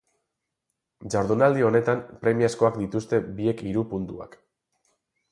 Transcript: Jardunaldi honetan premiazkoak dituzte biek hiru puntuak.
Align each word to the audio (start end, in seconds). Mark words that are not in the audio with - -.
Jardunaldi 1.15 1.65
honetan 1.67 2.01
premiazkoak 2.23 2.79
dituzte 2.85 3.19
biek 3.41 3.61
hiru 3.69 3.83
puntuak. 3.93 4.39